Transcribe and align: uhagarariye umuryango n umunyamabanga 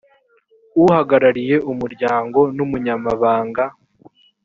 uhagarariye 0.83 1.55
umuryango 1.71 2.39
n 2.55 2.57
umunyamabanga 2.65 3.63